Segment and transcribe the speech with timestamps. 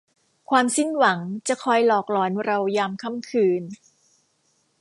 [0.49, 3.63] ความสิ้นหวังจะคอยหลอกหลอนเรายามค่ำคืน